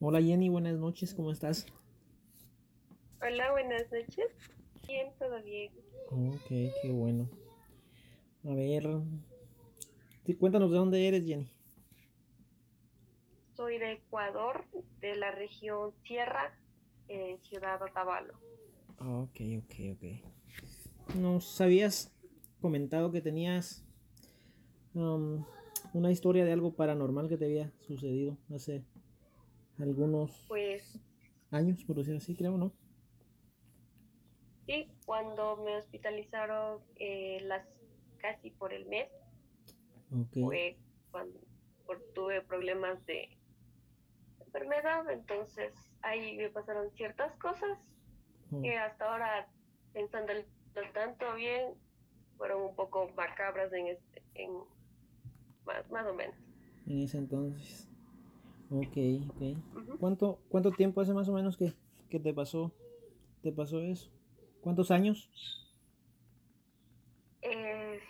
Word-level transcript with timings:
Hola 0.00 0.20
Jenny, 0.20 0.48
buenas 0.48 0.76
noches, 0.76 1.14
¿cómo 1.14 1.30
estás? 1.30 1.66
Hola, 3.22 3.52
buenas 3.52 3.84
noches. 3.90 4.26
Bien, 4.86 5.12
todo 5.18 5.40
bien. 5.42 5.72
Ok, 6.10 6.48
qué 6.48 6.90
bueno. 6.90 7.30
A 8.44 8.54
ver, 8.54 8.84
sí, 10.26 10.34
cuéntanos 10.34 10.70
de 10.70 10.76
dónde 10.76 11.08
eres, 11.08 11.24
Jenny. 11.24 11.48
Soy 13.56 13.78
de 13.78 13.92
Ecuador, 13.92 14.64
de 15.00 15.16
la 15.16 15.30
región 15.30 15.92
Sierra, 16.04 16.52
en 17.08 17.40
Ciudad 17.42 17.80
Otavalo. 17.80 18.34
Ok, 18.98 19.40
ok, 19.62 19.74
ok. 19.94 21.16
Nos 21.16 21.60
habías 21.60 22.12
comentado 22.60 23.12
que 23.12 23.20
tenías 23.20 23.86
um, 24.94 25.44
una 25.92 26.10
historia 26.10 26.44
de 26.44 26.52
algo 26.52 26.74
paranormal 26.74 27.28
que 27.28 27.36
te 27.36 27.44
había 27.46 27.72
sucedido 27.80 28.36
hace 28.54 28.82
algunos 29.78 30.30
Pues 30.48 30.98
años, 31.50 31.84
por 31.84 31.96
decir 31.96 32.16
así, 32.16 32.34
creo, 32.36 32.58
¿no? 32.58 32.72
sí, 34.66 34.88
cuando 35.04 35.56
me 35.58 35.76
hospitalizaron 35.76 36.82
eh, 36.96 37.40
las 37.42 37.66
casi 38.18 38.50
por 38.50 38.72
el 38.72 38.86
mes, 38.86 39.08
fue 40.38 40.78
cuando 41.10 41.38
por- 41.86 42.02
tuve 42.14 42.42
problemas 42.42 43.04
de 43.06 43.28
enfermedad, 44.46 45.10
entonces 45.10 45.74
ahí 46.02 46.36
me 46.36 46.50
pasaron 46.50 46.90
ciertas 46.92 47.36
cosas 47.38 47.78
Oh, 48.52 48.60
que 48.62 48.76
hasta 48.78 49.10
ahora, 49.10 49.48
pensando 49.92 50.32
tanto 50.94 51.34
bien, 51.34 51.74
fueron 52.36 52.62
un 52.62 52.76
poco 52.76 53.10
macabras 53.16 53.72
en, 53.72 53.88
este, 53.88 54.22
en 54.34 54.52
más, 55.64 55.88
más 55.90 56.06
o 56.06 56.14
menos. 56.14 56.36
en 56.86 57.02
ese 57.02 57.18
entonces. 57.18 57.88
Ok, 58.74 58.96
ok. 59.30 59.98
¿Cuánto, 60.00 60.40
cuánto 60.48 60.72
tiempo 60.72 61.00
hace 61.00 61.14
más 61.14 61.28
o 61.28 61.32
menos 61.32 61.56
que, 61.56 61.72
que 62.10 62.18
te 62.18 62.34
pasó, 62.34 62.72
te 63.42 63.52
pasó 63.52 63.80
eso? 63.80 64.10
¿Cuántos 64.60 64.90
años? 64.90 65.30
Eh, 67.42 68.00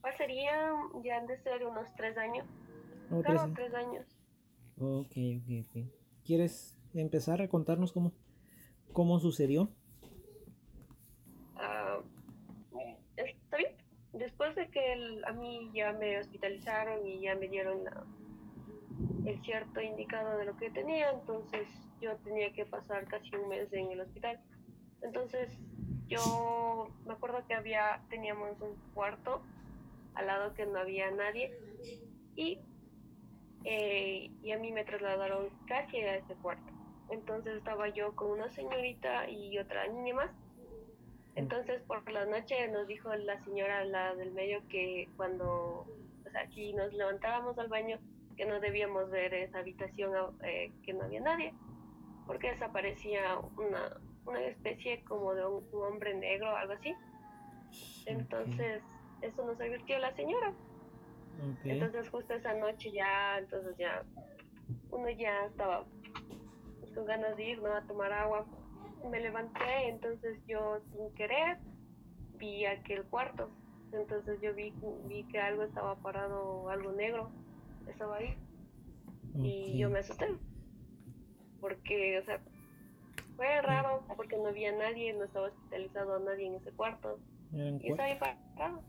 pasaría, 0.00 0.72
ya 1.04 1.18
han 1.18 1.26
de 1.26 1.36
ser 1.42 1.66
unos 1.66 1.86
tres 1.96 2.16
años. 2.16 2.46
Oh, 3.10 3.22
tres 3.22 3.42
años. 3.42 3.54
tres 3.54 3.74
años. 3.74 4.06
Ok, 4.78 5.12
ok, 5.42 5.66
ok. 5.66 5.86
¿Quieres 6.24 6.74
empezar 6.94 7.42
a 7.42 7.48
contarnos 7.48 7.92
cómo, 7.92 8.12
cómo 8.94 9.18
sucedió? 9.20 9.68
Ah, 11.56 11.98
¿está 13.16 13.56
bien? 13.58 13.72
Después 14.14 14.54
de 14.56 14.70
que 14.70 14.92
el- 14.94 15.24
a 15.26 15.32
mí 15.32 15.70
ya 15.74 15.92
me 15.92 16.18
hospitalizaron 16.18 17.06
y 17.06 17.20
ya 17.20 17.34
me 17.34 17.48
dieron 17.48 17.84
la- 17.84 18.06
el 19.28 19.42
cierto 19.42 19.80
indicado 19.80 20.38
de 20.38 20.46
lo 20.46 20.56
que 20.56 20.70
tenía, 20.70 21.10
entonces 21.10 21.68
yo 22.00 22.16
tenía 22.18 22.50
que 22.52 22.64
pasar 22.64 23.06
casi 23.06 23.34
un 23.36 23.48
mes 23.48 23.70
en 23.72 23.90
el 23.90 24.00
hospital. 24.00 24.40
Entonces 25.02 25.58
yo 26.06 26.88
me 27.06 27.12
acuerdo 27.12 27.46
que 27.46 27.54
había, 27.54 28.00
teníamos 28.08 28.58
un 28.60 28.74
cuarto 28.94 29.42
al 30.14 30.26
lado 30.26 30.54
que 30.54 30.64
no 30.64 30.78
había 30.78 31.10
nadie 31.10 31.52
y, 32.36 32.58
eh, 33.64 34.30
y 34.42 34.52
a 34.52 34.58
mí 34.58 34.72
me 34.72 34.84
trasladaron 34.84 35.50
casi 35.66 35.98
a 35.98 36.16
ese 36.16 36.34
cuarto. 36.36 36.72
Entonces 37.10 37.56
estaba 37.56 37.88
yo 37.88 38.16
con 38.16 38.30
una 38.30 38.48
señorita 38.50 39.28
y 39.28 39.58
otra 39.58 39.86
niña 39.88 40.14
más. 40.14 40.30
Entonces 41.34 41.82
por 41.82 42.10
la 42.10 42.24
noche 42.24 42.66
nos 42.68 42.88
dijo 42.88 43.14
la 43.14 43.42
señora 43.44 43.84
la 43.84 44.14
del 44.14 44.32
medio 44.32 44.66
que 44.68 45.08
cuando, 45.16 45.86
o 46.26 46.30
sea, 46.32 46.48
si 46.48 46.72
nos 46.72 46.92
levantábamos 46.94 47.58
al 47.58 47.68
baño, 47.68 47.98
que 48.38 48.46
no 48.46 48.60
debíamos 48.60 49.10
ver 49.10 49.34
esa 49.34 49.58
habitación, 49.58 50.12
eh, 50.44 50.72
que 50.84 50.94
no 50.94 51.04
había 51.04 51.20
nadie, 51.20 51.52
porque 52.24 52.52
desaparecía 52.52 53.36
una, 53.56 53.96
una 54.24 54.40
especie 54.42 55.02
como 55.04 55.34
de 55.34 55.44
un, 55.44 55.66
un 55.72 55.82
hombre 55.82 56.14
negro, 56.14 56.56
algo 56.56 56.74
así. 56.74 56.94
Entonces 58.06 58.82
eso 59.22 59.44
nos 59.44 59.60
advirtió 59.60 59.98
la 59.98 60.14
señora. 60.14 60.54
Entonces 61.64 62.08
justo 62.10 62.34
esa 62.34 62.54
noche 62.54 62.92
ya, 62.92 63.38
entonces 63.38 63.76
ya, 63.76 64.04
uno 64.90 65.10
ya 65.10 65.46
estaba 65.46 65.84
pues, 66.80 66.92
con 66.92 67.06
ganas 67.06 67.36
de 67.36 67.44
ir, 67.44 67.62
¿no? 67.62 67.74
A 67.74 67.82
tomar 67.82 68.12
agua. 68.12 68.46
Me 69.10 69.20
levanté, 69.20 69.88
entonces 69.88 70.38
yo 70.46 70.80
sin 70.92 71.12
querer 71.14 71.58
vi 72.38 72.66
aquel 72.66 73.04
cuarto. 73.04 73.50
Entonces 73.92 74.40
yo 74.40 74.54
vi, 74.54 74.72
vi 75.08 75.24
que 75.24 75.40
algo 75.40 75.64
estaba 75.64 75.96
parado, 75.96 76.68
algo 76.68 76.92
negro, 76.92 77.30
estaba 77.90 78.16
ahí. 78.16 78.34
Y 79.42 79.78
yo 79.78 79.90
me 79.90 80.00
asusté. 80.00 80.26
Porque, 81.60 82.18
o 82.18 82.24
sea, 82.24 82.40
fue 83.36 83.60
raro 83.62 84.04
porque 84.16 84.36
no 84.36 84.46
había 84.48 84.72
nadie, 84.76 85.12
no 85.12 85.24
estaba 85.24 85.48
hospitalizado 85.48 86.18
nadie 86.20 86.46
en 86.46 86.54
ese 86.54 86.70
cuarto. 86.72 87.18
Un 87.52 87.80
Y 87.82 87.88
estaba 87.90 88.08
ahí 88.08 88.18
parado. 88.18 88.82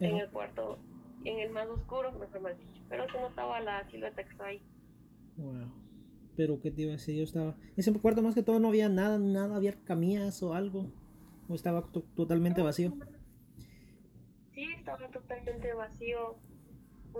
En 0.00 0.16
el 0.16 0.30
cuarto, 0.30 0.78
en 1.24 1.38
el 1.40 1.50
más 1.50 1.66
oscuro, 1.68 2.12
mejor 2.12 2.40
mal 2.40 2.56
dicho. 2.58 2.80
Pero 2.88 3.06
se 3.10 3.20
notaba 3.20 3.60
la 3.60 3.88
silueta 3.90 4.22
que 4.22 4.30
estaba 4.30 4.48
ahí. 4.50 4.62
Wow. 5.36 5.72
Pero 6.36 6.60
qué 6.60 6.70
te 6.70 6.82
iba 6.82 6.90
a 6.92 6.96
decir, 6.96 7.16
yo 7.16 7.24
estaba. 7.24 7.56
Ese 7.76 7.92
cuarto 7.94 8.22
más 8.22 8.34
que 8.34 8.42
todo 8.44 8.60
no 8.60 8.68
había 8.68 8.88
nada, 8.88 9.18
nada, 9.18 9.56
había 9.56 9.72
camillas 9.84 10.42
o 10.42 10.54
algo. 10.54 10.86
O 11.48 11.54
estaba 11.54 11.82
to- 11.82 12.04
totalmente 12.14 12.62
vacío. 12.62 12.92
Sí, 14.54 14.64
estaba 14.76 15.08
totalmente 15.08 15.72
vacío. 15.74 16.36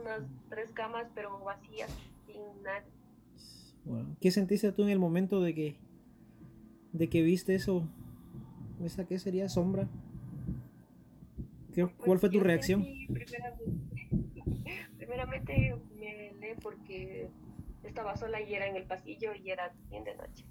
Unas 0.00 0.22
tres 0.48 0.70
camas, 0.72 1.06
pero 1.14 1.38
vacías, 1.44 1.90
sin 2.26 2.62
nadie. 2.62 2.90
Wow. 3.84 4.16
¿Qué 4.20 4.30
sentiste 4.30 4.72
tú 4.72 4.82
en 4.82 4.90
el 4.90 4.98
momento 4.98 5.40
de 5.40 5.54
que 5.54 5.76
de 6.92 7.08
que 7.08 7.22
viste 7.22 7.54
eso? 7.54 7.82
¿Esa 8.84 9.06
qué 9.06 9.18
sería? 9.18 9.48
¿Sombra? 9.48 9.88
¿Qué- 11.74 11.84
¿Cuál 11.86 11.92
Pues 11.96 12.20
fue 12.20 12.30
tu 12.30 12.40
reacción? 12.40 12.82
primeramente, 12.82 13.64
primeramente 14.98 15.76
me 15.98 16.28
helé 16.28 16.56
porque 16.62 17.28
estaba 17.84 18.16
sola 18.16 18.40
y 18.40 18.54
era 18.54 18.66
en 18.66 18.76
el 18.76 18.84
pasillo 18.84 19.32
y 19.34 19.50
era 19.50 19.72
bien 19.90 20.04
de 20.04 20.14
noche. 20.16 20.44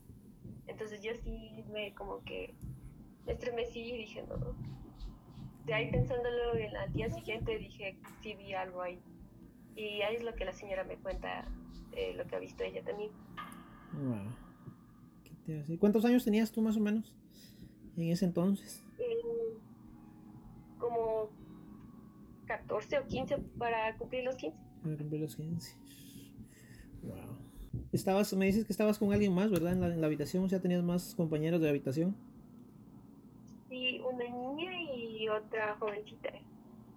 Entonces 0.67 1.01
yo 1.01 1.11
sí 1.23 1.63
me 1.71 1.93
como 1.93 2.23
que 2.23 2.53
me 3.25 3.33
estremecí 3.33 3.79
y 3.81 3.97
dije, 3.97 4.23
no. 4.27 4.37
De 5.65 5.73
ahí 5.73 5.91
pensándolo 5.91 6.55
en 6.55 6.75
al 6.77 6.93
día 6.93 7.09
siguiente 7.09 7.57
dije, 7.57 7.97
sí 8.21 8.33
vi 8.35 8.53
algo 8.53 8.81
ahí. 8.81 8.99
Y 9.77 10.01
ahí 10.01 10.15
es 10.15 10.23
lo 10.23 10.33
que 10.33 10.43
la 10.43 10.53
señora 10.53 10.83
me 10.83 10.97
cuenta, 10.97 11.47
eh, 11.95 12.13
lo 12.15 12.25
que 12.25 12.35
ha 12.35 12.39
visto 12.39 12.63
ella 12.63 12.83
también. 12.83 13.11
Wow. 13.93 14.33
¿Qué 15.23 15.35
te 15.45 15.51
iba 15.51 15.59
a 15.59 15.61
decir? 15.61 15.79
¿Cuántos 15.79 16.03
años 16.03 16.25
tenías 16.25 16.51
tú 16.51 16.61
más 16.63 16.75
o 16.77 16.79
menos 16.79 17.15
en 17.95 18.09
ese 18.09 18.25
entonces? 18.25 18.83
Eh, 18.97 19.57
como 20.79 21.29
14 22.47 22.97
o 22.97 23.05
15 23.05 23.37
para 23.59 23.95
cumplir 23.97 24.23
los 24.23 24.35
15. 24.35 24.57
Para 24.81 24.97
cumplir 24.97 25.21
los 25.21 25.35
15. 25.35 25.77
Wow. 27.03 27.37
Estabas, 27.91 28.33
me 28.33 28.47
dices 28.47 28.65
que 28.65 28.73
estabas 28.73 28.97
con 28.97 29.13
alguien 29.13 29.33
más, 29.33 29.51
¿verdad? 29.51 29.73
En 29.73 29.81
la, 29.81 29.93
en 29.93 30.01
la 30.01 30.07
habitación, 30.07 30.43
o 30.43 30.49
sea, 30.49 30.59
tenías 30.59 30.83
más 30.83 31.13
compañeros 31.13 31.61
de 31.61 31.69
habitación. 31.69 32.15
Sí, 33.69 34.01
una 34.01 34.23
niña 34.23 34.71
y 34.81 35.29
otra 35.29 35.75
jovencita. 35.75 36.29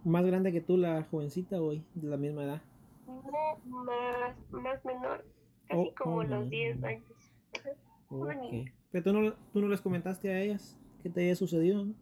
Más 0.03 0.25
grande 0.25 0.51
que 0.51 0.63
tú, 0.63 0.79
la 0.79 1.05
jovencita, 1.05 1.61
hoy, 1.61 1.85
de 1.95 2.09
la 2.09 2.17
misma 2.17 2.45
edad. 2.45 2.63
No, 3.11 3.59
más, 3.85 4.37
más 4.53 4.85
menor, 4.85 5.25
casi 5.69 5.81
Oh, 5.81 5.95
como 5.99 6.17
oh, 6.17 6.23
los 6.23 6.29
menor, 6.29 6.51
10 6.51 6.77
menor. 6.77 6.91
años. 6.91 8.65
Pero 8.93 9.05
tú 9.05 9.13
no, 9.13 9.33
tú 9.53 9.61
no 9.61 9.69
les 9.69 9.81
comentaste 9.81 10.31
a 10.31 10.41
ellas 10.41 10.77
qué 11.03 11.11
te 11.11 11.21
había 11.21 11.37
sucedido, 11.37 11.85
¿no? 11.85 11.95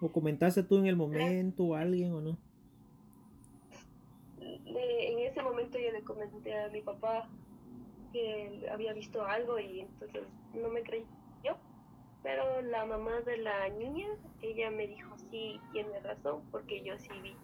¿O 0.00 0.12
comentaste 0.12 0.62
tú 0.62 0.78
en 0.78 0.86
el 0.86 0.96
momento 0.96 1.74
a 1.74 1.80
alguien 1.80 2.12
o 2.12 2.20
no? 2.20 2.38
Le- 4.38 5.12
en 5.12 5.18
ese 5.20 5.42
momento 5.42 5.78
yo 5.78 5.90
le 5.90 6.02
comenté 6.02 6.54
a 6.58 6.68
mi 6.68 6.80
papá 6.82 7.28
que 8.12 8.68
había 8.70 8.92
visto 8.92 9.24
algo 9.24 9.58
y 9.58 9.80
entonces 9.80 10.22
no 10.54 10.68
me 10.68 10.82
creyó. 10.82 11.06
Pero 12.22 12.60
la 12.62 12.84
mamá 12.84 13.20
de 13.20 13.36
la 13.38 13.68
niña, 13.68 14.06
ella 14.42 14.70
me 14.70 14.86
dijo, 14.88 15.16
sí, 15.30 15.60
tiene 15.72 16.00
razón, 16.00 16.42
porque 16.50 16.82
yo 16.84 16.98
sí 16.98 17.08
vi. 17.22 17.36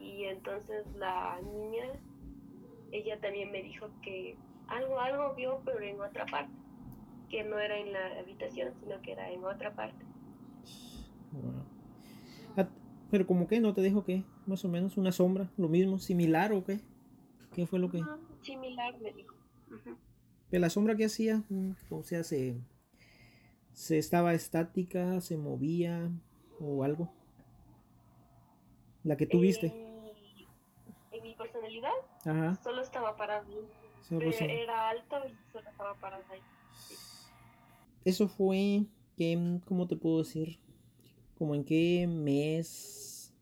Y 0.00 0.24
entonces 0.24 0.86
la 0.96 1.40
niña, 1.42 1.84
ella 2.92 3.20
también 3.20 3.50
me 3.52 3.62
dijo 3.62 3.88
que 4.02 4.36
algo, 4.68 5.00
algo 5.00 5.34
vio, 5.34 5.60
pero 5.64 5.80
en 5.80 6.00
otra 6.00 6.26
parte, 6.26 6.52
que 7.30 7.44
no 7.44 7.58
era 7.58 7.78
en 7.78 7.92
la 7.92 8.18
habitación, 8.18 8.72
sino 8.80 9.00
que 9.02 9.12
era 9.12 9.30
en 9.30 9.44
otra 9.44 9.74
parte. 9.74 10.04
Wow. 11.32 11.64
Ah, 12.56 12.68
Pero 13.10 13.26
como 13.26 13.46
que 13.46 13.60
no 13.60 13.74
te 13.74 13.82
dijo 13.82 14.04
que, 14.04 14.22
más 14.46 14.64
o 14.64 14.68
menos 14.68 14.96
una 14.96 15.12
sombra, 15.12 15.50
lo 15.56 15.68
mismo, 15.68 15.98
similar 15.98 16.52
o 16.52 16.64
qué? 16.64 16.80
¿Qué 17.54 17.66
fue 17.66 17.78
lo 17.78 17.90
que? 17.90 18.02
Similar, 18.42 18.98
me 19.00 19.12
dijo. 19.12 19.34
Ujú. 19.70 19.96
Pero 20.50 20.60
la 20.60 20.70
sombra 20.70 20.96
que 20.96 21.04
hacía, 21.04 21.42
Mm, 21.48 21.72
o 21.90 22.02
sea, 22.02 22.22
se, 22.24 22.56
se 23.72 23.98
estaba 23.98 24.34
estática, 24.34 25.20
se 25.20 25.36
movía 25.36 26.10
o 26.60 26.84
algo. 26.84 27.10
La 29.04 29.16
que 29.16 29.26
tú 29.26 29.40
viste. 29.40 29.66
En, 29.68 31.18
en 31.18 31.22
mi 31.22 31.34
personalidad, 31.34 31.92
Ajá. 32.28 32.56
solo 32.62 32.82
estaba 32.82 33.16
parado. 33.16 33.46
Era 34.10 34.90
alto 34.90 35.16
y 35.26 35.52
solo 35.52 35.68
estaba 35.68 35.94
parado 35.94 36.24
ahí. 36.30 36.40
Eso 38.04 38.28
fue, 38.28 38.84
que, 39.16 39.60
¿cómo 39.64 39.86
te 39.86 39.96
puedo 39.96 40.18
decir? 40.18 40.58
¿Como 41.38 41.54
en 41.54 41.64
qué 41.64 42.06
mes? 42.06 43.34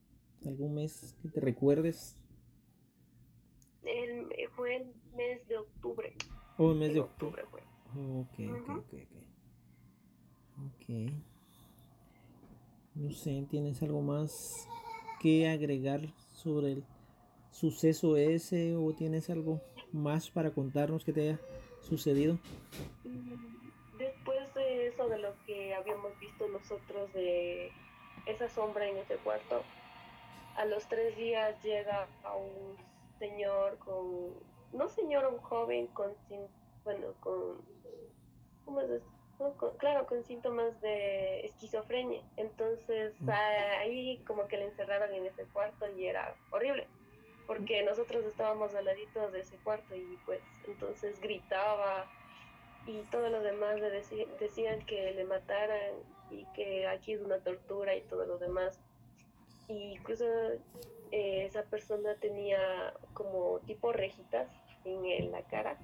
¿Algún 0.45 0.75
mes 0.75 1.17
que 1.23 1.29
te 1.29 1.41
recuerdes? 1.41 2.17
El, 3.83 4.29
fue 4.55 4.77
el 4.77 4.95
mes 5.17 5.47
de 5.49 5.59
octubre. 5.59 6.15
Oh, 6.59 6.73
el 6.73 6.79
mes 6.79 6.95
de 6.95 7.01
octubre. 7.01 7.45
fue. 7.51 7.61
ok, 7.95 8.61
ok, 8.61 8.69
ok, 8.79 8.95
ok. 10.67 11.13
No 12.95 13.11
sé, 13.11 13.47
¿tienes 13.51 13.83
algo 13.83 14.01
más 14.01 14.69
que 15.21 15.49
agregar 15.49 16.01
sobre 16.33 16.73
el 16.73 16.85
suceso 17.59 18.19
ese 18.19 18.77
o 18.77 18.93
tienes 18.93 19.31
algo 19.31 19.63
más 19.91 20.31
para 20.31 20.51
contarnos 20.51 21.05
que 21.05 21.13
te 21.13 21.21
haya 21.23 21.41
sucedido? 21.81 22.39
Mm, 23.05 23.99
después 23.99 24.53
de 24.55 24.89
eso, 24.89 25.09
de 25.09 25.19
lo 25.19 25.33
que 25.47 25.75
habíamos 25.75 26.19
visto 26.21 26.47
nosotros 26.49 27.11
de 27.15 27.73
esa 28.27 28.49
sombra 28.51 28.87
en 28.87 28.99
ese 28.99 29.17
cuarto, 29.17 29.63
a 30.57 30.67
los 30.67 30.87
tres 30.89 31.17
días 31.17 31.63
llega 31.63 32.07
a 32.25 32.37
un 32.37 32.77
señor 33.19 33.79
con, 33.79 34.35
no 34.73 34.89
señor, 34.91 35.27
un 35.27 35.39
joven 35.39 35.87
con, 35.89 36.13
bueno, 36.85 37.09
con, 37.21 37.63
¿cómo 38.67 38.81
es 38.83 38.91
esto? 38.91 39.77
claro, 39.79 40.07
con 40.07 40.25
síntomas 40.25 40.81
de 40.81 41.45
esquizofrenia. 41.45 42.23
Entonces 42.37 43.15
ahí 43.29 44.23
como 44.27 44.47
que 44.49 44.57
le 44.57 44.67
encerraron 44.67 45.13
en 45.15 45.27
ese 45.27 45.45
cuarto 45.45 45.87
y 45.97 46.07
era 46.07 46.35
horrible, 46.51 46.87
porque 47.47 47.83
nosotros 47.83 48.25
estábamos 48.25 48.75
al 48.75 48.85
ladito 48.85 49.31
de 49.31 49.41
ese 49.41 49.57
cuarto 49.59 49.95
y 49.95 50.19
pues 50.25 50.43
entonces 50.67 51.21
gritaba 51.21 52.07
y 52.87 53.03
todo 53.11 53.29
lo 53.29 53.41
demás 53.43 53.81
le 53.81 53.91
decían 53.91 54.85
que 54.87 55.13
le 55.13 55.25
mataran 55.25 55.95
y 56.31 56.45
que 56.55 56.87
aquí 56.87 57.13
es 57.13 57.21
una 57.21 57.39
tortura 57.39 57.95
y 57.97 58.03
todo 58.03 58.27
lo 58.27 58.39
demás. 58.39 58.81
Y 59.69 59.93
incluso 59.93 60.25
eh, 61.11 61.45
esa 61.45 61.65
persona 61.65 62.15
tenía 62.17 62.95
como 63.15 63.61
tipo 63.67 63.93
rejitas 63.93 64.49
en 64.85 65.33
la 65.33 65.43
cara 65.43 65.77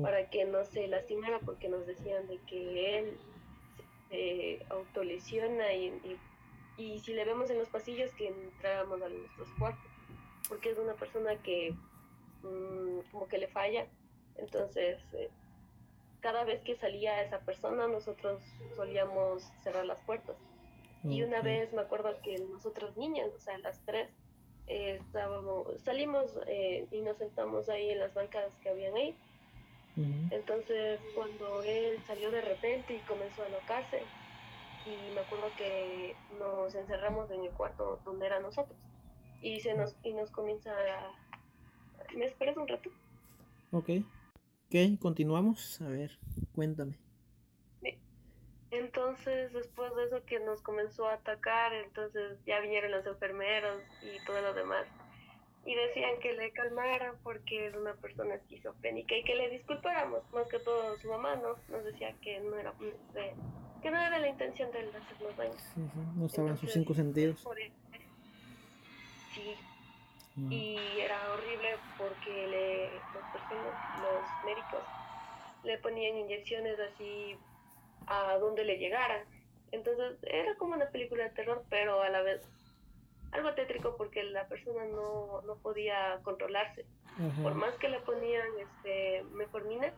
para 0.00 0.30
que 0.30 0.46
no 0.46 0.64
se 0.64 0.88
lastimara 0.88 1.38
porque 1.40 1.68
nos 1.68 1.86
decían 1.86 2.26
de 2.26 2.38
que 2.48 2.98
él 2.98 3.18
se 4.08 4.64
autolesiona 4.70 5.74
y, 5.74 6.18
y, 6.78 6.98
si 7.00 7.12
le 7.12 7.26
vemos 7.26 7.50
en 7.50 7.58
los 7.58 7.68
pasillos 7.68 8.10
que 8.14 8.28
entráramos 8.28 9.02
a 9.02 9.08
nuestros 9.10 9.48
cuartos 9.58 9.91
porque 10.52 10.68
es 10.70 10.78
una 10.78 10.92
persona 10.92 11.34
que 11.36 11.74
mm, 12.42 13.10
como 13.10 13.26
que 13.26 13.38
le 13.38 13.48
falla. 13.48 13.86
Entonces 14.36 14.98
eh, 15.14 15.30
cada 16.20 16.44
vez 16.44 16.60
que 16.60 16.76
salía 16.76 17.22
esa 17.22 17.38
persona 17.40 17.88
nosotros 17.88 18.42
solíamos 18.76 19.50
cerrar 19.64 19.86
las 19.86 19.98
puertas. 20.00 20.36
Y 21.04 21.22
una 21.22 21.40
vez 21.40 21.72
me 21.72 21.80
acuerdo 21.80 22.14
que 22.22 22.38
nosotros 22.38 22.96
niñas 22.98 23.30
o 23.34 23.38
sea 23.40 23.56
las 23.58 23.80
tres 23.86 24.10
eh, 24.66 25.00
estábamos 25.00 25.80
salimos 25.80 26.38
eh, 26.46 26.86
y 26.90 27.00
nos 27.00 27.16
sentamos 27.16 27.70
ahí 27.70 27.88
en 27.88 28.00
las 28.00 28.12
bancas 28.12 28.52
que 28.62 28.68
habían 28.68 28.94
ahí. 28.94 29.16
Entonces, 30.30 31.00
cuando 31.14 31.62
él 31.62 31.98
salió 32.06 32.30
de 32.30 32.40
repente 32.40 32.94
y 32.94 32.98
comenzó 33.00 33.42
a 33.42 33.46
alocarse, 33.46 34.02
y 34.86 35.14
me 35.14 35.20
acuerdo 35.20 35.48
que 35.58 36.16
nos 36.38 36.74
encerramos 36.74 37.30
en 37.30 37.44
el 37.44 37.50
cuarto 37.50 38.00
donde 38.04 38.24
eran 38.24 38.42
nosotros, 38.42 38.78
y, 39.42 39.60
se 39.60 39.74
nos, 39.74 39.96
y 40.02 40.12
nos 40.12 40.30
comienza 40.30 40.72
a... 40.72 42.14
¿Me 42.16 42.24
esperas 42.26 42.56
un 42.56 42.68
rato? 42.68 42.90
Ok. 43.72 43.90
Ok, 44.66 44.98
continuamos. 45.00 45.80
A 45.82 45.88
ver, 45.88 46.18
cuéntame. 46.54 46.98
Entonces, 48.70 49.52
después 49.52 49.94
de 49.96 50.04
eso 50.06 50.24
que 50.24 50.40
nos 50.40 50.62
comenzó 50.62 51.06
a 51.06 51.14
atacar, 51.14 51.74
entonces 51.74 52.38
ya 52.46 52.58
vinieron 52.60 52.90
los 52.90 53.04
enfermeros 53.06 53.82
y 54.02 54.24
todo 54.24 54.40
lo 54.40 54.54
demás 54.54 54.86
y 55.64 55.74
decían 55.74 56.18
que 56.20 56.32
le 56.32 56.52
calmara 56.52 57.14
porque 57.22 57.66
era 57.66 57.78
una 57.78 57.94
persona 57.94 58.34
esquizofrénica 58.34 59.16
y 59.16 59.22
que 59.24 59.34
le 59.34 59.50
disculpáramos, 59.50 60.22
más 60.32 60.48
que 60.48 60.58
todo 60.58 60.96
su 60.98 61.08
mamá 61.08 61.36
¿no? 61.36 61.56
nos 61.68 61.84
decía 61.84 62.14
que 62.20 62.40
no 62.40 62.56
era 62.56 62.74
que 63.82 63.90
no 63.90 63.96
era 63.96 64.18
la 64.18 64.28
intención 64.28 64.70
de 64.70 64.78
hacernos 64.96 65.36
daño. 65.36 65.54
No 66.16 66.26
estaban 66.26 66.56
sus 66.56 66.72
cinco 66.72 66.94
sentidos. 66.94 67.44
Sí. 69.34 69.56
Mm. 70.36 70.52
Y 70.52 70.76
era 71.00 71.32
horrible 71.32 71.76
porque 71.98 72.46
le, 72.46 72.90
los, 72.92 73.24
los 74.02 74.44
médicos 74.44 74.82
le 75.62 75.78
ponían 75.78 76.16
inyecciones 76.16 76.78
así 76.80 77.36
a 78.06 78.36
donde 78.38 78.64
le 78.64 78.78
llegaran. 78.78 79.24
Entonces 79.70 80.18
era 80.22 80.54
como 80.56 80.74
una 80.74 80.90
película 80.90 81.24
de 81.24 81.30
terror, 81.30 81.64
pero 81.70 82.02
a 82.02 82.08
la 82.08 82.22
vez 82.22 82.42
algo 83.32 83.54
tétrico 83.54 83.96
porque 83.96 84.22
la 84.24 84.46
persona 84.46 84.84
no, 84.84 85.42
no 85.42 85.56
podía 85.56 86.20
controlarse. 86.22 86.84
Por 87.42 87.54
más 87.54 87.74
que 87.74 87.90
le 87.90 88.00
ponían 88.00 88.46
este, 88.58 89.22
meformina, 89.34 89.92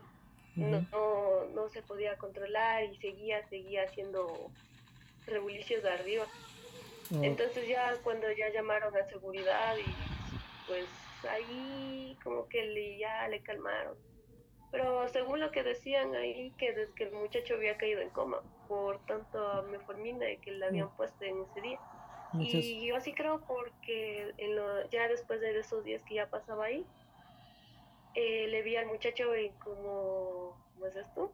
no, 0.57 1.45
no, 1.55 1.69
se 1.69 1.83
podía 1.83 2.17
controlar 2.17 2.85
y 2.85 2.97
seguía, 2.97 3.47
seguía 3.49 3.85
haciendo 3.85 4.51
revoluciones 5.27 5.85
de 5.85 5.91
arriba. 5.91 6.27
Oh. 7.13 7.23
Entonces 7.23 7.69
ya 7.69 7.95
cuando 8.03 8.31
ya 8.33 8.51
llamaron 8.51 8.97
a 8.97 9.05
seguridad 9.05 9.77
y 9.77 10.67
pues 10.67 10.87
ahí 11.31 12.17
como 12.23 12.49
que 12.49 12.65
le, 12.65 12.99
ya 12.99 13.27
le 13.29 13.43
calmaron. 13.43 13.97
Pero 14.71 15.07
según 15.09 15.41
lo 15.41 15.51
que 15.53 15.63
decían 15.63 16.15
ahí, 16.15 16.53
que 16.59 16.73
desde 16.73 16.95
que 16.95 17.05
el 17.05 17.13
muchacho 17.13 17.55
había 17.55 17.77
caído 17.77 18.01
en 18.01 18.11
coma 18.11 18.43
por 18.67 18.99
tanto 19.07 19.63
meformina 19.71 20.27
que 20.43 20.53
le 20.53 20.67
habían 20.67 20.89
mm. 20.89 20.97
puesto 20.97 21.25
en 21.25 21.43
ese 21.43 21.61
día. 21.61 21.81
Y 22.37 22.89
yo 22.89 23.01
sí 23.01 23.13
creo 23.13 23.43
porque 23.47 24.35
en 24.39 24.57
lo, 24.57 24.91
ya 24.91 25.07
después 25.07 25.41
de 25.41 25.57
esos 25.57 25.85
días 25.85 26.03
que 26.03 26.17
ya 26.17 26.29
pasaba 26.29 26.65
ahí, 26.65 26.85
eh, 28.15 28.49
le 28.49 28.63
vi 28.63 28.75
al 28.75 28.87
muchacho 28.87 29.33
en 29.35 29.53
como, 29.55 30.57
¿cómo 30.75 30.87
es 30.87 30.97
esto? 30.97 31.33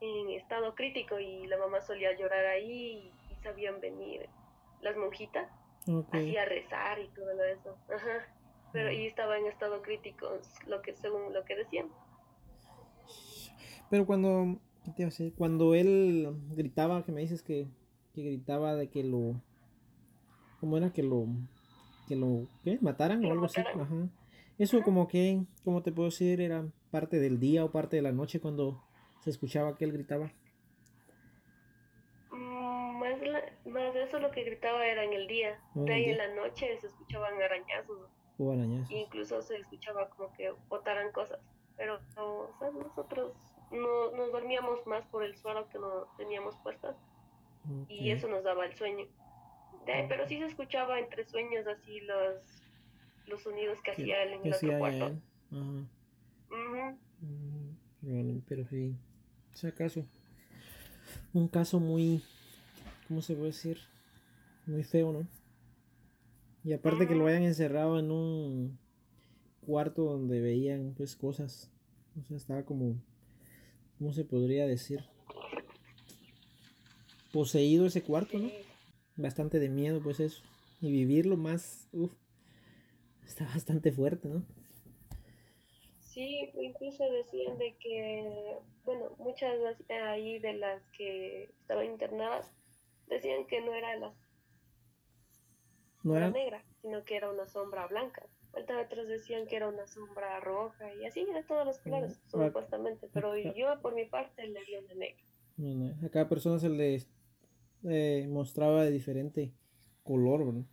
En 0.00 0.30
estado 0.30 0.74
crítico 0.74 1.20
y 1.20 1.46
la 1.46 1.56
mamá 1.56 1.80
solía 1.80 2.16
llorar 2.16 2.46
ahí 2.46 3.12
y, 3.30 3.34
sabían 3.42 3.80
venir 3.80 4.28
las 4.80 4.96
monjitas 4.96 5.48
a 5.86 6.44
rezar 6.44 6.98
y 7.00 7.08
todo 7.08 7.44
eso. 7.44 7.76
Ajá. 7.94 8.34
Pero 8.72 8.92
y 8.92 9.06
estaba 9.06 9.38
en 9.38 9.46
estado 9.46 9.82
crítico, 9.82 10.28
lo 10.66 10.80
que 10.82 10.94
según 10.94 11.32
lo 11.32 11.44
que 11.44 11.56
decían. 11.56 11.88
Pero 13.90 14.06
cuando, 14.06 14.60
Cuando 15.36 15.74
él 15.74 16.28
gritaba, 16.50 17.04
que 17.04 17.10
me 17.10 17.22
dices 17.22 17.42
que, 17.42 17.66
que 18.14 18.22
gritaba 18.22 18.76
de 18.76 18.88
que 18.88 19.02
lo 19.02 19.42
¿Cómo 20.60 20.76
era 20.76 20.92
que 20.92 21.02
lo, 21.02 21.26
que 22.06 22.16
lo, 22.16 22.46
¿qué? 22.62 22.78
¿Mataran 22.82 23.24
o 23.24 23.32
algo 23.32 23.46
así? 23.46 23.60
Ajá. 23.60 24.08
Eso 24.58 24.82
como 24.82 25.08
que, 25.08 25.42
¿cómo 25.64 25.82
te 25.82 25.90
puedo 25.90 26.10
decir? 26.10 26.42
Era 26.42 26.66
parte 26.90 27.18
del 27.18 27.40
día 27.40 27.64
o 27.64 27.72
parte 27.72 27.96
de 27.96 28.02
la 28.02 28.12
noche 28.12 28.40
cuando 28.40 28.84
se 29.24 29.30
escuchaba 29.30 29.78
que 29.78 29.86
él 29.86 29.92
gritaba. 29.92 30.30
Más, 33.66 33.94
de 33.94 34.04
eso 34.04 34.18
lo 34.18 34.30
que 34.30 34.44
gritaba 34.44 34.86
era 34.86 35.04
en 35.04 35.12
el 35.12 35.26
día. 35.26 35.60
Oh, 35.74 35.84
de 35.84 35.94
ahí 35.94 36.04
en 36.10 36.18
la 36.18 36.28
noche 36.34 36.78
se 36.80 36.86
escuchaban 36.86 37.40
arañazos. 37.40 38.08
O 38.38 38.52
arañazos. 38.52 38.90
Incluso 38.90 39.42
se 39.42 39.56
escuchaba 39.56 40.08
como 40.10 40.32
que 40.34 40.52
botaran 40.68 41.12
cosas. 41.12 41.40
Pero 41.76 41.98
nosotros 42.74 43.32
no, 43.70 44.10
nos 44.12 44.32
dormíamos 44.32 44.86
más 44.86 45.06
por 45.06 45.24
el 45.24 45.36
suelo 45.36 45.68
que 45.68 45.78
no 45.78 46.06
teníamos 46.16 46.56
puestas. 46.62 46.96
Y 47.88 48.10
eso 48.10 48.26
nos 48.26 48.42
daba 48.42 48.64
el 48.64 48.74
sueño 48.74 49.06
pero 49.84 50.26
sí 50.26 50.38
se 50.38 50.46
escuchaba 50.46 50.98
entre 50.98 51.24
sueños 51.24 51.66
así 51.66 52.00
los, 52.00 52.36
los 53.26 53.42
sonidos 53.42 53.80
que 53.82 53.92
hacía 53.92 54.22
él 54.22 54.34
en 54.34 54.46
el 54.46 54.54
otro 54.54 54.78
cuarto. 54.78 55.16
Mm, 58.00 58.38
pero 58.48 58.66
sí, 58.66 58.96
es 59.52 59.64
acaso 59.64 60.04
un 61.32 61.48
caso 61.48 61.80
muy, 61.80 62.22
¿cómo 63.10 63.22
se 63.22 63.34
puede 63.34 63.48
decir? 63.48 63.76
Muy 64.66 64.84
feo, 64.84 65.12
¿no? 65.12 65.26
Y 66.62 66.72
aparte 66.74 67.08
que 67.08 67.16
lo 67.16 67.26
hayan 67.26 67.42
encerrado 67.42 67.98
en 67.98 68.12
un 68.12 68.78
cuarto 69.66 70.04
donde 70.04 70.40
veían 70.40 70.94
pues 70.96 71.16
cosas. 71.16 71.72
O 72.16 72.24
sea, 72.28 72.36
estaba 72.36 72.62
como, 72.64 73.02
¿cómo 73.98 74.12
se 74.12 74.24
podría 74.24 74.64
decir? 74.64 75.00
Poseído 77.32 77.86
ese 77.86 78.00
cuarto, 78.04 78.38
¿no? 78.38 78.48
bastante 79.16 79.58
de 79.58 79.68
miedo, 79.68 80.00
pues 80.00 80.20
eso. 80.20 80.44
Y 80.80 80.92
vivirlo 80.92 81.36
más, 81.36 81.88
uff, 81.90 82.14
está 83.26 83.44
bastante 83.44 83.90
fuerte, 83.90 84.28
¿no? 84.28 84.44
Sí, 85.98 86.48
incluso 86.60 87.02
decían 87.10 87.58
de 87.58 87.74
que, 87.74 88.56
bueno, 88.84 89.16
muchas 89.18 89.56
ahí 90.06 90.38
de 90.38 90.52
las 90.52 90.80
que 90.96 91.50
estaban 91.60 91.86
internadas 91.86 92.52
decían 93.10 93.46
que 93.46 93.60
no 93.60 93.74
era 93.74 93.96
la 93.96 94.14
no 96.02 96.16
era 96.16 96.30
negra, 96.30 96.64
sino 96.80 97.04
que 97.04 97.16
era 97.16 97.30
una 97.30 97.46
sombra 97.46 97.86
blanca. 97.86 98.26
otros 98.52 99.06
decían 99.08 99.46
que 99.46 99.56
era 99.56 99.68
una 99.68 99.86
sombra 99.86 100.40
roja 100.40 100.94
y 100.94 101.04
así 101.04 101.24
de 101.26 101.42
todos 101.44 101.66
los 101.66 101.78
colores, 101.78 102.20
supuestamente, 102.26 103.08
pero 103.12 103.36
yo 103.36 103.80
por 103.82 103.94
mi 103.94 104.06
parte 104.06 104.46
le 104.46 104.64
vi 104.64 104.76
una 104.76 104.94
negra. 104.94 106.06
A 106.06 106.08
cada 106.08 106.28
persona 106.28 106.58
se 106.58 106.70
le 106.70 107.04
eh, 107.84 108.26
mostraba 108.28 108.84
de 108.84 108.90
diferente 108.90 109.52
color, 110.02 110.46
¿verdad? 110.46 110.64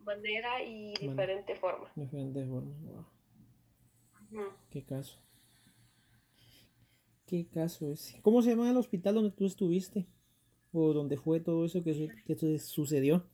Manera 0.00 0.62
y 0.62 0.92
Man- 0.92 1.00
diferente 1.00 1.54
forma. 1.54 1.90
Diferente 1.96 2.44
forma. 2.46 2.74
Wow. 2.82 3.06
Qué 4.70 4.84
caso. 4.84 5.18
Qué 7.26 7.46
caso 7.46 7.90
es. 7.92 8.14
¿Cómo 8.22 8.40
se 8.42 8.50
llama 8.50 8.70
el 8.70 8.76
hospital 8.76 9.14
donde 9.16 9.30
tú 9.30 9.46
estuviste? 9.46 10.06
O 10.72 10.92
donde 10.92 11.16
fue 11.16 11.40
todo 11.40 11.64
eso 11.64 11.82
que, 11.82 12.08
que 12.24 12.34
su- 12.36 12.58
sucedió. 12.58 13.24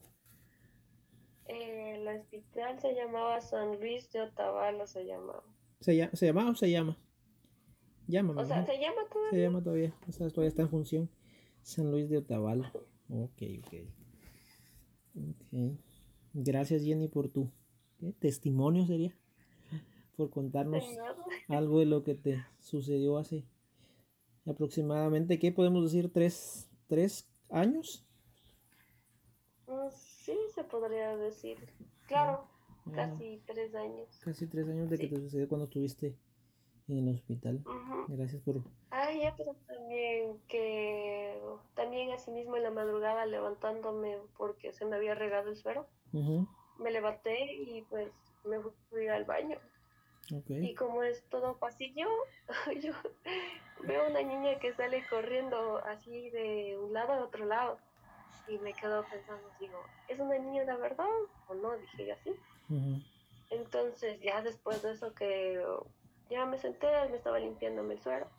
El 1.46 2.06
hospital 2.08 2.78
se 2.80 2.94
llamaba 2.94 3.40
San 3.40 3.78
Luis 3.80 4.10
de 4.12 4.22
Otavalo, 4.22 4.86
se 4.86 5.04
llamaba. 5.04 5.42
¿Se 5.80 5.96
llama, 5.96 6.12
¿se 6.14 6.26
llama 6.26 6.50
o 6.50 6.54
se 6.54 6.70
llama? 6.70 6.96
Llama, 8.06 8.32
me 8.34 8.42
O 8.42 8.44
sea, 8.46 8.64
se 8.64 8.78
llama 8.78 9.02
todo. 9.10 9.22
Se 9.30 9.40
llama 9.40 9.62
todavía. 9.62 9.94
O 10.08 10.12
sea, 10.12 10.28
todavía 10.28 10.48
está 10.48 10.62
en 10.62 10.70
función. 10.70 11.10
San 11.62 11.90
Luis 11.90 12.08
de 12.08 12.18
Otavalo. 12.18 12.64
Ok, 13.08 13.42
ok. 13.58 13.74
Ok. 15.16 15.78
Gracias, 16.34 16.82
Jenny, 16.82 17.08
por 17.08 17.28
tu 17.28 17.50
¿qué? 17.98 18.12
testimonio, 18.18 18.86
sería. 18.86 19.14
Por 20.16 20.30
contarnos 20.30 20.84
algo 21.48 21.80
de 21.80 21.86
lo 21.86 22.02
que 22.04 22.14
te 22.14 22.44
sucedió 22.60 23.18
hace 23.18 23.44
aproximadamente, 24.46 25.38
¿qué 25.38 25.52
podemos 25.52 25.84
decir? 25.84 26.12
¿Tres, 26.12 26.68
tres 26.88 27.28
años? 27.50 28.06
Mm, 29.66 29.88
Sí, 29.90 30.36
se 30.54 30.64
podría 30.64 31.16
decir. 31.16 31.58
Claro, 32.06 32.48
Ah, 32.86 32.90
casi 32.94 33.42
tres 33.46 33.74
años. 33.74 34.08
Casi 34.22 34.46
tres 34.46 34.68
años 34.68 34.88
de 34.90 34.98
que 34.98 35.08
te 35.08 35.16
sucedió 35.16 35.48
cuando 35.48 35.64
estuviste 35.64 36.16
en 36.88 37.08
el 37.08 37.14
hospital. 37.14 37.62
Gracias 38.08 38.42
por... 38.42 38.56
Ah, 38.90 39.12
ya, 39.12 39.34
pero 39.36 39.54
también 39.66 40.38
que 40.48 41.40
también 41.74 42.10
así 42.12 42.30
mismo 42.30 42.56
en 42.56 42.62
la 42.62 42.70
madrugada 42.70 43.26
levantándome 43.26 44.18
porque 44.36 44.72
se 44.72 44.84
me 44.84 44.96
había 44.96 45.14
regado 45.14 45.50
el 45.50 45.56
suero, 45.56 45.88
me 46.12 46.90
levanté 46.90 47.54
y 47.54 47.82
pues 47.82 48.10
me 48.44 48.58
fui 48.90 49.08
al 49.08 49.24
baño. 49.24 49.58
Y 50.64 50.74
como 50.74 51.02
es 51.02 51.28
todo 51.28 51.58
pasillo, 51.58 52.06
yo 52.82 52.92
veo 53.82 54.08
una 54.08 54.22
niña 54.22 54.58
que 54.58 54.74
sale 54.74 55.04
corriendo 55.08 55.78
así 55.84 56.30
de 56.30 56.78
un 56.78 56.92
lado 56.92 57.12
a 57.12 57.24
otro 57.24 57.44
lado. 57.44 57.78
Y 58.46 58.58
me 58.58 58.74
quedo 58.74 59.06
pensando, 59.08 59.50
digo, 59.58 59.88
¿es 60.06 60.18
una 60.20 60.38
niña 60.38 60.64
de 60.64 60.76
verdad 60.76 61.06
o 61.46 61.54
no? 61.54 61.76
Dije 61.78 62.06
yo 62.06 62.14
así. 62.14 62.34
Entonces 63.50 64.20
ya 64.20 64.42
después 64.42 64.82
de 64.82 64.92
eso 64.92 65.14
que 65.14 65.62
ya 66.30 66.44
me 66.46 66.58
senté, 66.58 66.86
me 67.10 67.16
estaba 67.16 67.38
limpiándome 67.38 67.94
el 67.94 68.00
suero. 68.02 68.30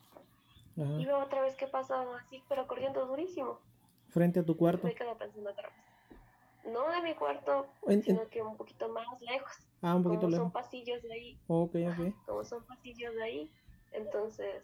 ajá. 0.76 1.00
Y 1.00 1.04
veo 1.06 1.18
otra 1.18 1.42
vez 1.42 1.56
que 1.56 1.66
pasa 1.66 2.02
así, 2.16 2.44
pero 2.48 2.66
corriendo 2.66 3.06
durísimo. 3.06 3.60
Frente 4.08 4.40
a 4.40 4.44
tu 4.44 4.56
cuarto. 4.56 4.86
Me 4.86 4.94
quedo 4.94 5.16
pensando 5.16 5.50
otra 5.50 5.68
vez. 5.68 6.22
No 6.72 6.88
de 6.90 7.02
mi 7.02 7.14
cuarto, 7.14 7.66
En- 7.86 7.92
en- 7.94 8.02
sino 8.02 8.28
que 8.28 8.42
un 8.42 8.56
poquito 8.56 8.88
más 8.88 9.06
lejos. 9.20 9.65
Ah, 9.82 9.94
un 9.94 10.02
poquito 10.02 10.22
como 10.22 10.30
lejos. 10.30 10.44
son 10.44 10.52
pasillos 10.52 11.02
de 11.02 11.12
ahí, 11.12 11.40
Ok, 11.46 11.74
ok. 11.76 12.14
como 12.26 12.44
son 12.44 12.64
pasillos 12.66 13.14
de 13.14 13.22
ahí, 13.22 13.50
entonces 13.92 14.62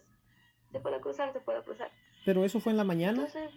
se 0.71 0.79
puede 0.79 0.99
cruzar, 1.01 1.31
se 1.33 1.39
puede 1.41 1.63
cruzar. 1.63 1.91
Pero 2.25 2.43
eso 2.45 2.59
fue 2.59 2.71
en 2.71 2.77
la 2.77 2.83
mañana 2.83 3.25
Entonces 3.25 3.51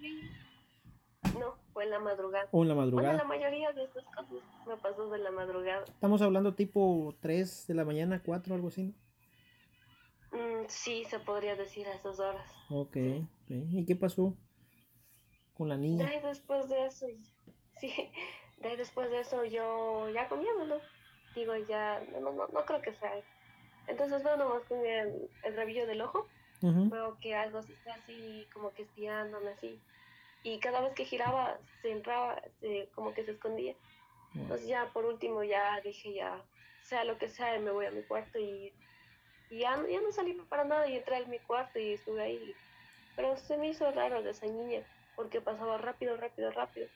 no, 1.39 1.57
fue 1.73 1.85
en 1.85 1.91
la 1.91 1.99
madrugada. 1.99 2.49
o 2.53 2.63
en 2.63 2.69
la 2.69 2.75
Bueno, 2.75 2.91
la 2.93 2.95
madrugada. 2.95 3.25
mayoría 3.25 3.73
de 3.73 3.85
estas 3.85 4.05
cosas 4.07 4.27
me 4.67 4.77
pasó 4.77 5.09
de 5.11 5.19
la 5.19 5.31
madrugada. 5.31 5.85
Estamos 5.85 6.23
hablando 6.23 6.55
tipo 6.55 7.15
3 7.21 7.67
de 7.67 7.75
la 7.75 7.85
mañana, 7.85 8.23
4, 8.25 8.55
algo 8.55 8.69
así. 8.69 8.95
¿no? 10.33 10.39
Mm, 10.39 10.65
sí, 10.69 11.05
se 11.05 11.19
podría 11.21 11.57
decir 11.57 11.87
a 11.87 11.95
esas 11.95 12.19
horas. 12.21 12.51
Ok, 12.71 12.97
ok. 12.97 13.51
¿Y 13.73 13.85
qué 13.87 13.97
pasó 13.97 14.37
con 15.55 15.69
la 15.69 15.77
De 15.77 15.83
niña? 15.83 16.09
ahí 16.09 16.21
después 16.23 16.69
de 16.69 16.87
eso, 16.87 17.07
sí, 17.81 17.91
de 18.61 18.69
ahí 18.69 18.77
después 18.77 19.11
de 19.11 19.21
eso 19.21 19.45
yo 19.45 20.09
ya 20.11 20.29
comiéndolo. 20.29 20.81
Digo, 21.37 21.55
ya, 21.57 22.01
no, 22.13 22.33
no, 22.33 22.49
no 22.49 22.67
creo 22.67 22.83
que 22.83 22.95
sea. 22.95 23.25
Entonces 23.87 24.23
veo 24.25 24.37
nomás 24.37 24.65
con 24.65 24.85
el, 24.87 25.31
el 25.43 25.57
rabillo 25.57 25.87
del 25.87 26.03
ojo, 26.03 26.33
Ujú, 26.63 26.91
veo 26.91 27.19
que 27.21 27.35
algo 27.35 27.63
se 27.63 27.75
está 27.75 27.95
así, 27.95 28.49
como 28.55 28.73
que 28.75 28.85
espiándome 28.85 29.53
así. 29.53 29.83
Y 30.43 30.61
cada 30.61 30.81
vez 30.83 30.95
que 30.95 31.05
giraba, 31.05 31.61
se 31.83 31.91
entraba, 31.93 32.43
se, 32.61 32.91
como 32.95 33.15
que 33.15 33.25
se 33.25 33.33
escondía. 33.33 33.77
Entonces 34.35 34.69
ya 34.69 34.93
por 34.93 35.07
último 35.07 35.45
ya 35.45 35.81
dije 35.83 36.15
ya, 36.15 36.45
sea 36.83 37.05
lo 37.05 37.19
que 37.19 37.29
sea, 37.29 37.59
me 37.61 37.73
voy 37.73 37.87
a 37.87 37.93
mi 37.93 38.05
cuarto 38.05 38.39
y, 38.39 38.75
y 39.49 39.61
ya, 39.61 39.77
no- 39.77 39.89
ya 39.89 40.01
no 40.03 40.13
salí 40.13 40.35
para 40.51 40.65
nada 40.65 40.89
y 40.89 40.97
entré 40.97 41.19
en 41.19 41.31
mi 41.31 41.41
cuarto 41.41 41.79
y 41.81 41.95
estuve 41.95 42.23
ahí. 42.23 42.59
Pero 43.17 43.37
se 43.39 43.59
me 43.59 43.69
hizo 43.71 43.91
raro 43.93 44.23
de 44.23 44.31
esa 44.33 44.47
niña, 44.47 44.87
porque 45.17 45.41
pasaba 45.43 45.79
rápido, 45.79 46.17
rápido, 46.19 46.51
rápido. 46.53 46.91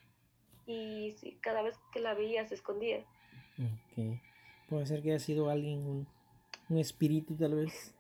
Y 0.67 1.13
sí, 1.21 1.39
cada 1.43 1.63
vez 1.63 1.79
que 1.93 2.01
la 2.01 2.15
veía 2.15 2.47
se 2.47 2.55
escondía. 2.57 3.07
Ok. 3.59 4.21
Puede 4.71 4.87
ser 4.87 5.03
que 5.03 5.11
haya 5.11 5.19
sido 5.19 5.51
alguien, 5.51 5.81
un, 5.81 6.07
un 6.69 6.79
espíritu 6.79 7.35
tal 7.37 7.55
vez. 7.57 7.95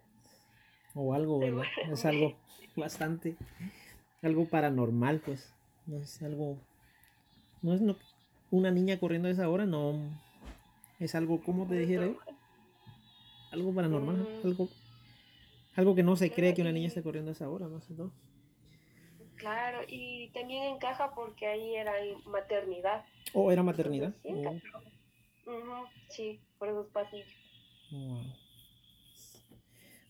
O 0.95 1.13
algo, 1.15 1.39
¿verdad? 1.39 1.65
Es 1.93 2.05
algo 2.07 2.37
bastante, 2.77 3.37
algo 4.23 4.47
paranormal, 4.47 5.21
pues. 5.21 5.53
No 5.87 5.97
es 5.99 6.23
algo, 6.23 6.59
no 7.63 7.75
es 7.75 7.81
no- 7.81 7.97
una 8.51 8.71
niña 8.71 8.99
corriendo 8.99 9.29
a 9.29 9.33
esa 9.33 9.49
hora, 9.49 9.67
no. 9.67 9.99
Es 10.99 11.15
algo, 11.15 11.41
¿cómo 11.43 11.67
te 11.67 11.75
dijera 11.77 12.07
yo? 12.07 12.19
Algo 13.53 13.75
paranormal, 13.75 14.17
Mm. 14.17 14.47
algo, 14.47 14.69
algo 15.75 15.95
que 15.97 16.03
no 16.05 16.15
se 16.17 16.31
cree 16.31 16.55
que 16.55 16.63
una 16.63 16.73
niña 16.73 16.87
esté 16.89 17.03
corriendo 17.03 17.31
a 17.31 17.33
esa 17.33 17.49
hora, 17.51 17.67
más 17.69 17.85
que 17.87 17.95
todo. 17.95 18.13
Claro, 19.37 19.81
y 19.89 20.29
también 20.31 20.65
encaja 20.75 21.15
porque 21.15 21.47
ahí 21.47 21.75
era 21.75 21.93
maternidad. 22.27 23.05
O 23.33 23.51
era 23.51 23.63
maternidad. 23.63 24.15
Entonces, 24.23 24.63
sí, 24.63 24.69
Sí, 26.11 26.41
por 26.59 26.69
esos 26.69 26.87
pasillos. 26.89 27.29
wow. 27.91 28.23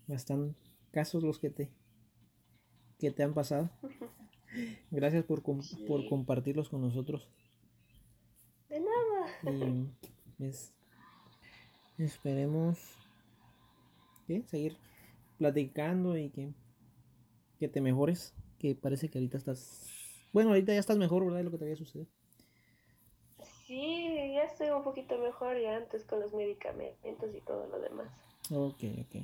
Bastan 0.06 0.54
casos 0.90 1.22
los 1.22 1.38
que 1.38 1.50
te, 1.50 1.70
que 2.98 3.10
te 3.10 3.22
han 3.22 3.34
pasado. 3.34 3.70
Gracias 4.90 5.24
por, 5.24 5.42
com- 5.42 5.60
por 5.86 6.08
compartirlos 6.08 6.68
con 6.68 6.80
nosotros. 6.80 7.28
De 8.68 8.80
nada. 8.80 9.90
Y 11.98 12.04
esperemos 12.04 12.78
¿qué? 14.26 14.42
seguir 14.46 14.76
platicando 15.38 16.16
y 16.16 16.30
que, 16.30 16.52
que 17.58 17.68
te 17.68 17.80
mejores. 17.80 18.34
Que 18.58 18.74
parece 18.74 19.08
que 19.08 19.18
ahorita 19.18 19.38
estás. 19.38 19.86
Bueno, 20.32 20.50
ahorita 20.50 20.72
ya 20.74 20.80
estás 20.80 20.98
mejor, 20.98 21.24
¿verdad? 21.24 21.38
De 21.38 21.44
lo 21.44 21.50
que 21.50 21.58
te 21.58 21.64
había 21.64 21.76
sucedido. 21.76 22.08
Sí, 23.70 24.32
ya 24.34 24.42
estoy 24.42 24.70
un 24.70 24.82
poquito 24.82 25.16
mejor 25.18 25.56
ya 25.62 25.76
antes 25.76 26.04
con 26.04 26.18
los 26.18 26.34
medicamentos 26.34 27.32
y 27.32 27.40
todo 27.42 27.68
lo 27.68 27.78
demás. 27.78 28.08
Ok, 28.50 28.82
ok. 28.98 29.22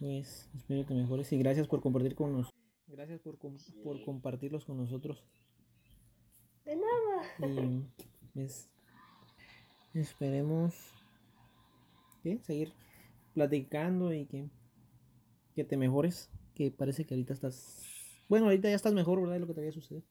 Pues 0.00 0.48
espero 0.56 0.84
que 0.84 0.94
mejores 0.94 1.32
y 1.32 1.38
gracias 1.38 1.68
por 1.68 1.80
compartir 1.80 2.16
con 2.16 2.32
nosotros. 2.32 2.60
Gracias 2.88 3.20
por, 3.20 3.38
com- 3.38 3.56
por 3.84 4.02
compartirlos 4.04 4.64
con 4.64 4.78
nosotros. 4.78 5.22
De 6.64 6.74
nada. 6.74 7.52
Y 7.54 7.84
pues 8.34 8.68
esperemos 9.94 10.74
¿qué? 12.24 12.40
seguir 12.42 12.72
platicando 13.34 14.12
y 14.12 14.26
que, 14.26 14.48
que 15.54 15.62
te 15.62 15.76
mejores. 15.76 16.28
Que 16.56 16.72
parece 16.72 17.04
que 17.04 17.14
ahorita 17.14 17.34
estás. 17.34 17.84
Bueno, 18.28 18.46
ahorita 18.46 18.68
ya 18.68 18.74
estás 18.74 18.94
mejor, 18.94 19.20
¿verdad? 19.20 19.34
De 19.34 19.40
lo 19.40 19.46
que 19.46 19.54
te 19.54 19.60
había 19.60 19.70
sucedido. 19.70 20.04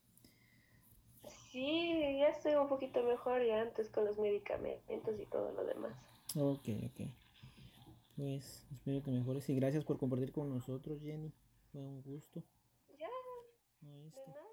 Sí, 1.51 2.17
ya 2.19 2.29
estoy 2.29 2.55
un 2.55 2.67
poquito 2.67 3.03
mejor 3.03 3.45
ya 3.45 3.61
antes 3.61 3.89
con 3.89 4.05
los 4.05 4.17
medicamentos 4.17 5.19
y 5.19 5.25
todo 5.25 5.51
lo 5.51 5.63
demás. 5.65 5.93
Ok, 6.35 6.67
ok. 6.85 7.07
Pues 8.15 8.65
espero 8.71 9.03
que 9.03 9.11
mejores 9.11 9.47
y 9.49 9.55
gracias 9.55 9.83
por 9.85 9.97
compartir 9.97 10.31
con 10.31 10.49
nosotros, 10.49 11.01
Jenny. 11.01 11.31
Fue 11.71 11.81
un 11.81 12.01
gusto. 12.01 12.43
Ya, 12.97 13.09
de 13.81 14.09
nada. 14.09 14.46